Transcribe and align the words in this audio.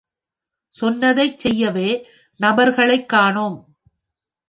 சொன்னதைச் 0.73 1.39
செய்யவே 1.39 1.89
நபர்களைக் 2.39 3.09
கானோம். 3.13 3.57